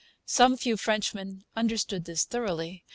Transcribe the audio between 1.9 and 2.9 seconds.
this thoroughly.